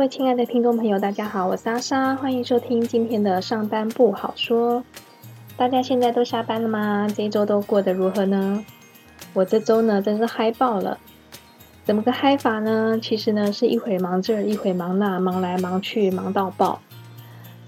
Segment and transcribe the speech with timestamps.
[0.00, 4.82] 各位亲爱的听众朋友，大家好，我是阿莎，欢迎收听今天的上班不好说。
[5.58, 7.06] 大家现在都下班了吗？
[7.14, 8.64] 这一周都过得如何呢？
[9.34, 10.96] 我这周呢，真是嗨爆了！
[11.84, 12.98] 怎么个嗨法呢？
[13.02, 16.80] 其实呢，是一会忙这，一会忙那，忙来忙去，忙到爆。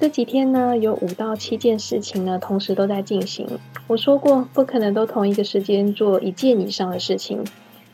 [0.01, 3.47] 这几天呢，有五到七件事情呢，同时都在进行。
[3.89, 7.45] 我说过，不可能都同一个时间做一件以上的事情，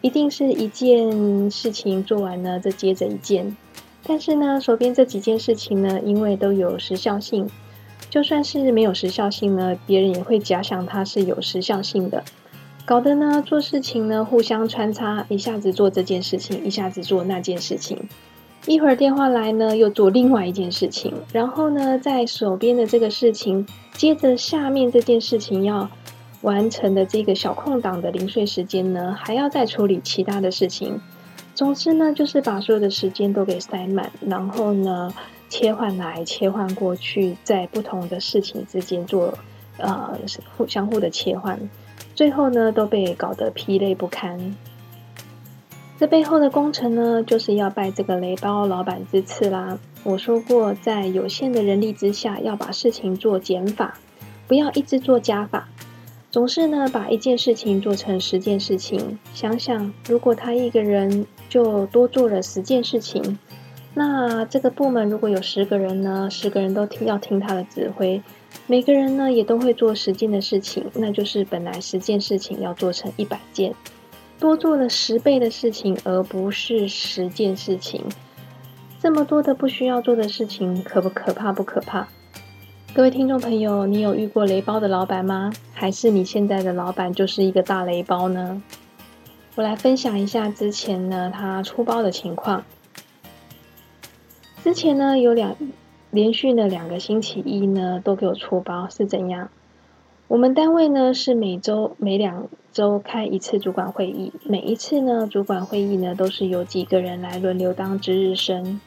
[0.00, 3.56] 一定是一件事情做完呢，再接着一件。
[4.08, 7.46] 但是呢，手边这几件事情呢，因为都有时效性，
[8.08, 12.24] 就算是没有时效性呢，别人也会假想它是有时效性的，
[12.86, 18.08] 搞得呢做事情呢互相穿插，一下子做这件事情，一下子做那件事情，
[18.66, 25.90] 一会儿电话来呢又做另外一件事情，然后呢在手边的这个事情，接着下面这件事情要
[26.40, 30.98] 完成的这个小空档的零碎时间呢，还要再处理其他的事情。
[31.58, 35.12] 总之呢，就是把所有的时间都给塞满，然后呢，
[35.48, 39.36] 切换来切换过去，在不同的事情之间做
[39.76, 40.16] 呃
[40.56, 41.58] 互相互的切换，
[42.14, 44.54] 最后呢都被搞得疲累不堪。
[45.98, 49.80] 这背后的工程呢，就是要拜这个雷包老板之赐啦。
[50.04, 53.98] 我说过，在有限的人力之下，要把事情做减法，
[54.46, 55.68] 不要一直做加法。
[56.30, 59.18] 总是呢，把一件事情做成十件事情。
[59.34, 63.38] 想想，如果他一个人就多做了十件事情，
[63.94, 68.22] 那这个部门如果有十个人呢，十个人都听要听他的指挥，
[68.66, 73.74] 每个人呢也都会做十件的事情，那就是本来十件事情要做成一百件，
[74.38, 78.02] 多做了十倍的事情，而不是十件事情。
[79.00, 81.52] 这么多的不需要做的事情，可不可怕？
[81.52, 82.08] 不可怕。
[82.94, 85.52] 各位听众朋友，你有遇过雷包的老板吗？
[85.72, 88.60] 还是你现在的老板就是一个大雷包呢？
[89.58, 92.64] 我来分享一下之前呢他出包的情况。
[94.62, 95.56] 之前呢有两
[96.12, 99.50] 连续的两个星期一呢都给我出包是怎样？
[100.28, 108.80] 我们单位呢是每周每两周开一次主管会议，每一次呢主管会议呢都是由几个人来轮流当值日生。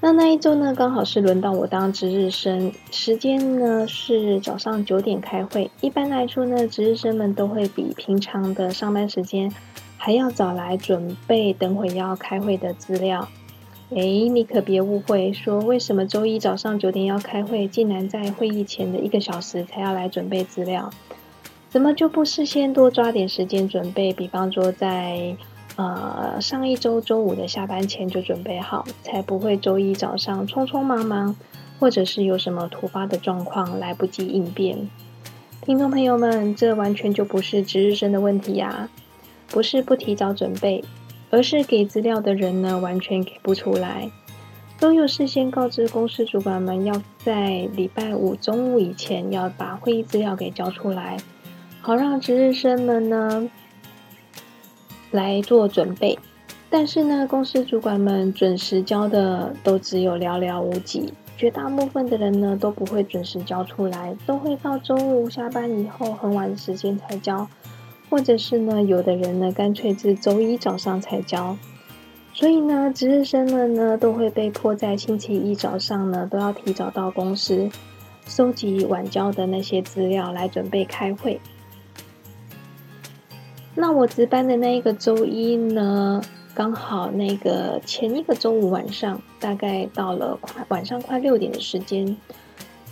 [0.00, 5.68] 那那一周呢，刚好是轮到我当值日生，时间呢是早上九点开会。
[5.80, 9.52] 一般来说呢，值日生们都会比平常的上班时间
[9.96, 13.28] 还要早来准备等会要开会的资料。
[13.90, 20.88] 诶，你可别误会，说为什么周一早上九点要开会，竟然在会议前的一个小时才要来准备资料？
[21.68, 24.12] 怎么就不事先多抓点时间准备？
[24.12, 25.36] 比方说在。
[25.78, 31.36] 呃，上一周周五的下班前就准备好，才不会周一早上匆匆忙忙，
[31.78, 34.90] 或者是有什么突发的状况来不及应变。
[35.62, 38.88] 听众朋友们，这完全就不是值日生的问题呀，
[39.46, 40.82] 不是不提早准备，
[41.30, 44.10] 而是给资料的人呢完全给不出来，
[44.80, 51.18] 都有事先告知公司主管们要在礼拜五中午以前要把会议资料给交出来，
[51.80, 53.48] 好让值日生们呢。
[55.10, 56.18] 来做准备，
[56.68, 67.48] 但是呢，公司主管们准时交的都只有寥寥无几，绝大部分的人呢都不会准时交出来，都会到周五下班以后很晚的时间才交，
[68.10, 71.56] 或者是呢，有的人呢干脆是周一早上才交，
[72.34, 77.70] 所以呢，值日生们呢都会被迫在星期一早上呢都要提早到公司，
[78.26, 81.40] 收集晚交的那些资料来准备开会。
[83.80, 86.20] 那我值班的那一个周一呢，
[86.52, 92.16] 刚好那个前一个周五晚上，大概到了快晚上快六点的时间，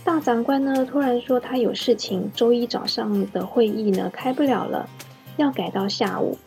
[0.05, 4.87] 大长官呢突然说他有事情，周一早上的会议呢开不了了，
[5.35, 6.37] 要改到下午。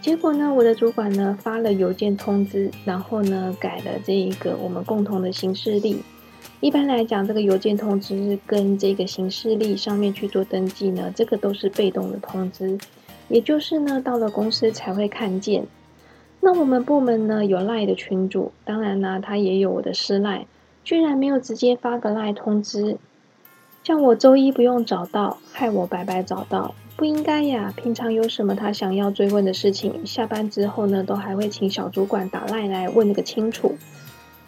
[0.00, 6.00] 结果呢，我的主管呢发了邮件通知，然后呢改了这一个我们共同的行事历。
[6.60, 12.78] 一般来讲，这个邮件通知跟这个行事历上面去做登记呢，这个都是被动的通知。
[13.32, 15.66] 也就是呢，到了公司才会看见。
[16.40, 20.44] 那我们部门呢有赖的群主，当然呢他也有我的私赖，
[20.84, 22.98] 居然没有直接发个赖通知，
[23.82, 27.72] 叫我周一不用找到，害我白白找到，不应该呀。
[27.74, 33.76] 平常有什么他想要追问的事情，下班之后呢都还会请小主管打赖来问个清楚。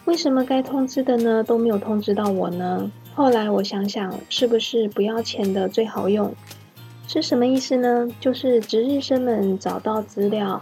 [0.03, 2.91] 为什么该通知的呢都没有通知到我呢？
[3.15, 6.31] 后来我想想，是不是不要钱的最好用？
[7.07, 8.07] 是什么意思呢？
[8.19, 10.61] 就是值日生们找到资料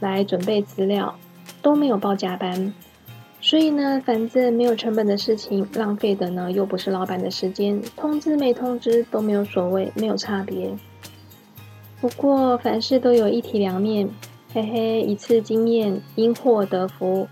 [0.00, 1.14] 来准备资料
[1.60, 2.72] 都没有报加班，
[3.40, 10.74] 所以呢，反正没有成本的事情，浪费的呢又不是老板的时间，通知没通知都没有所谓，没有差别。
[12.00, 14.08] 不过凡事都有一体两面，
[14.54, 17.28] 嘿嘿，一次经验因祸得福。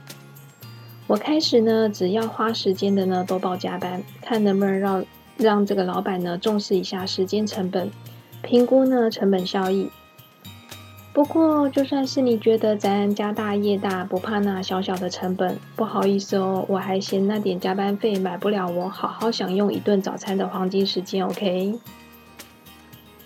[1.07, 5.05] 我开始呢，只要花时间的呢都报加班，看能不能让
[5.37, 7.91] 让这个老板呢重视一下时间成本，
[8.45, 9.91] 评估呢成本效益。
[11.13, 21.25] 不过，就算是你觉得咱家大业大，不怕那小小的成本，不好意思哦，我还嫌那点加班费买不了我好好享用一顿早餐的黄金时间。
[21.25, 21.79] OK，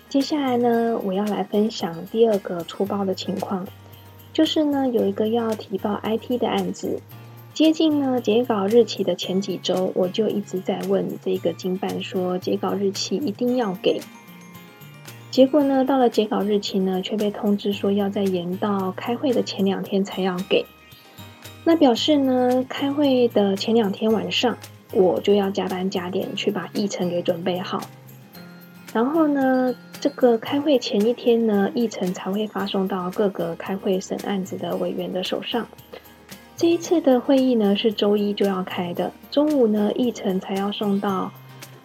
[0.07, 3.67] 接下来呢，我要来分享第二个粗暴的情况，
[4.33, 7.01] 就是呢，有一个要提报 IT 的案子，
[7.55, 13.99] 接近呢截稿日期的前几周，我就一直在问这个经办说，截稿日期一定要给。
[15.31, 20.65] 结果呢，到了截稿日期呢，却被通知说要再延到开会的前两天才要给。
[21.63, 24.57] 那表示呢，开会的前两天晚上，
[24.91, 27.79] 我就要加班加点去把议程给准备好。
[28.91, 35.67] 然后呢，这个开会前一天呢，议程才会发送到各个开会审案子的委员的手上。
[36.57, 41.31] 这一次的会议呢，是周一就要开的，中午呢，议程才要送到。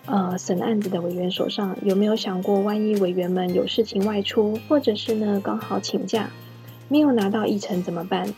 [0.06, 6.28] 呃，审案子的委员手上有没有想过，万一委员们有事情外出，或者是呢刚好请假，
[6.88, 8.34] 没有拿到议程怎么办？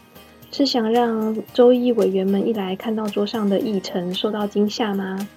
[0.52, 5.28] 是想让周一委员们一来看到桌上的议程受到惊吓吗？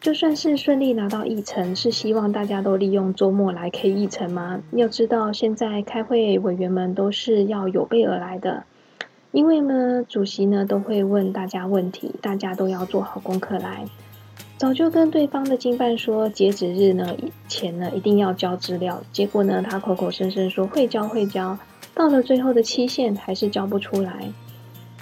[0.00, 4.62] 就算是顺利拿到议程，是希望大家都利用周末来 K 议程吗？
[4.72, 8.64] 要知道，现在开会委员们都是要有备而来的，
[9.30, 13.84] 因为呢，主席呢都会问大家问题，大家都要做好功课来。
[14.56, 17.14] 早就跟对方的经办说，截止日呢
[17.48, 19.02] 前呢一定要交资料。
[19.12, 21.58] 结果呢，他口口声声说会交会交，
[21.92, 24.32] 到了最后的期限还是交不出来，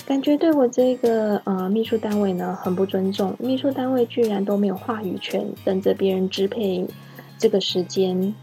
[0.06, 3.36] 感觉对我这个呃秘书单位呢很不尊重。
[3.38, 6.84] 秘书单位居然都没有话语权，等着别人支配
[7.38, 8.34] 这个时间。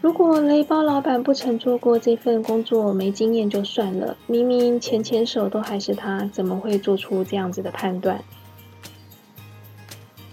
[0.00, 8.22] 如果雷包老板不曾做过这份工作，没经验就算了，明明前前手都还是他，怎么会做出这样子的判断？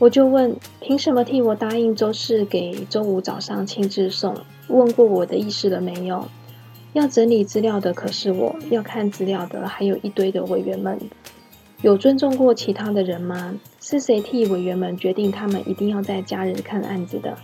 [0.03, 4.35] 我就问，凭什么替我答应周四给周五早上亲自送？
[4.67, 6.27] 问过我的意思了没有？
[6.91, 10.99] 要整理资料的可是我，要看资料的还有一堆的委员们。
[11.81, 13.55] 有尊重过其他的人吗？
[13.79, 17.37] 是谁替委员们决定他们一定要在假日看案子的？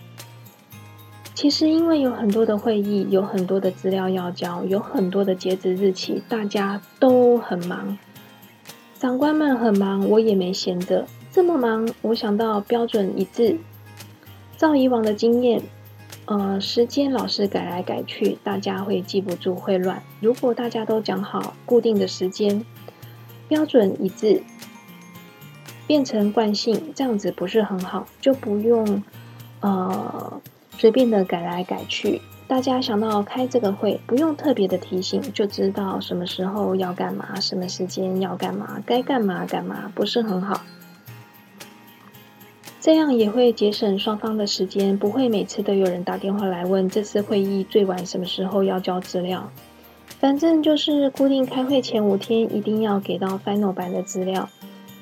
[1.33, 7.97] 其实因为有很多的会议，有很多的资料要交，有很多的截止日期，大家都很忙。
[8.99, 11.05] 长官们很忙，我也没闲着。
[11.39, 13.57] 这么忙，我想到标准一致。
[14.57, 15.61] 照以往的经验，
[16.25, 20.03] 呃，时间老是改来改去，大家会记不住，会乱。
[20.19, 22.65] 如果大家都讲好固定的时间，
[23.47, 24.43] 标准一致，
[25.87, 29.01] 变成惯性，这样子不是很好，就不用
[29.61, 30.41] 呃
[30.77, 32.21] 随便的改来改去。
[32.49, 40.61] 大家想到开这个会，不用特别的提醒，就知道什么时候要干嘛，什么时间要干嘛，该干嘛干嘛，不是很好。
[42.81, 49.49] 这样也会节省双方的时间，不会每次都有人打电话来问这次会议最晚什么时候要交资料。
[50.19, 54.49] 反正就是固定开会前五天一定要给到 final 版的资料，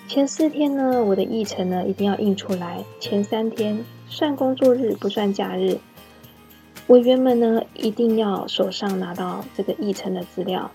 [0.07, 5.77] 前四天呢我的议程呢一定要印出来，前三天算工作日不算假日，
[6.87, 10.71] 委员们呢一定要手上拿到这个议程的资料。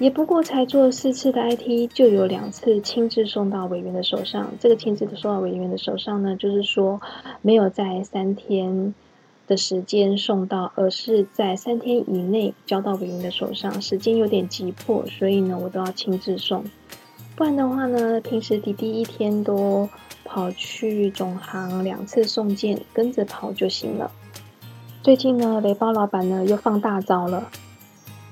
[0.00, 4.52] 也不过才做四次的 IT，就有两次亲自送到委员的手上。
[4.58, 7.00] 这个亲自的送到委员的手上呢，就是说
[7.42, 8.92] 没有在三天
[9.46, 13.80] 的时间送到，而是在三天以内交到委员的手上。
[13.80, 16.64] 时间有点急迫，所以呢，我都要亲自送。
[17.36, 19.88] 不然的话呢，平时弟弟一天都
[20.24, 24.10] 跑去总行两次送件，跟着跑就行了。
[25.02, 27.48] 最近呢，雷包老板呢又放大招了。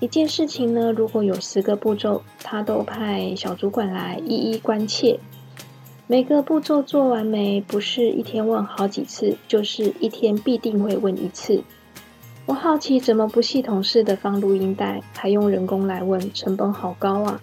[0.02, 5.21] 一件事情呢，如果有十个步骤，他都派小主管来一一关切。
[6.09, 7.61] 每个步骤做完没？
[7.61, 11.62] 不是一天问好几次，就是一天必定会问一次。
[12.47, 16.35] 我好奇，怎么不系统式的放录音带，还用人工来问？
[16.35, 17.40] 成本好高啊！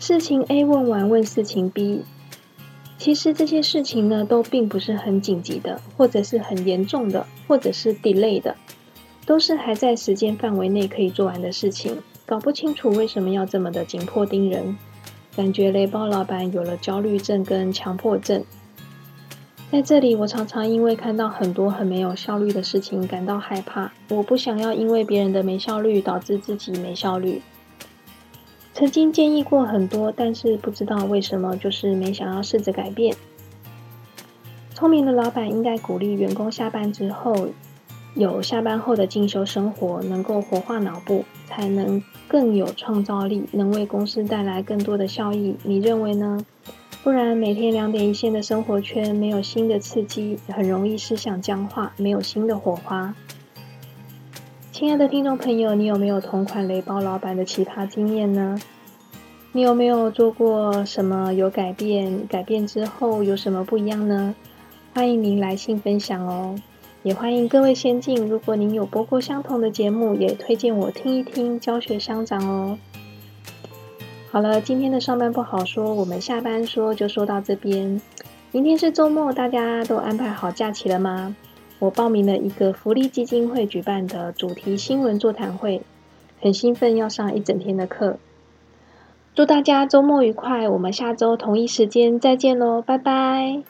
[0.00, 2.02] 事情 A 问完，问事情 B。
[2.98, 8.56] 其实这些事情呢，都并不是很紧急的，或者是很严重的，或者是 delay 的。
[9.32, 14.76] 都是还在时间范围内可以做完的事情，搞不清楚为什么要这么的紧迫盯人，
[15.34, 18.44] 感觉雷包老板有了焦虑症跟强迫症。
[19.70, 23.90] 在这里，我常常因为看到很多很没有效率的事情感到害怕。
[24.10, 27.40] 我不想要因为别人的没效率导致自己没效率。
[28.74, 33.16] 曾经建议过很多，但是不知道为什么就是没想要试着改变。
[34.74, 37.48] 聪明的老板应该鼓励员工下班之后。
[38.14, 45.56] 有下班后的进修生活，能够活化脑部，才能更有创造力，能为公司带来更多的效益。
[45.62, 46.44] 你认为呢？
[47.02, 53.14] 不然每天两点一线的生活圈，没有新的刺激，很容易思想僵化，没有新的火花。
[54.70, 58.60] 亲爱的听众朋友，你有没有同款雷包老板的奇葩经验呢？
[59.50, 62.26] 你有没有做过什么有改变？
[62.28, 64.34] 改变之后有什么不一样呢？
[64.94, 66.54] 欢迎您来信分享哦。
[67.02, 72.78] 也欢迎各位先进，如果您有播过相同的节目，也推荐我听一听，教学相长哦。
[74.30, 78.00] 好了，今天的上班不好说，我们下班说就说到这边。
[78.52, 81.34] 明天是周末，大家都安排好假期了吗？
[81.80, 85.82] 我报名了一个福利基金会举办的主题新闻座谈会，
[86.40, 88.18] 很兴奋要上一整天的课。
[89.34, 93.62] 祝大家周末愉快，我们下周同一时间再见喽，拜拜。